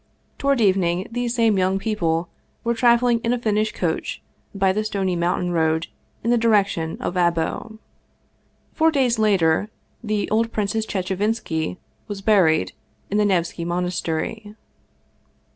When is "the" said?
4.73-4.83, 6.31-6.39, 10.03-10.27, 13.19-13.25